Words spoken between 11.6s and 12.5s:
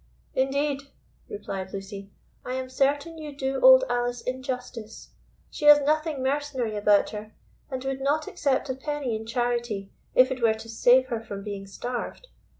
starved.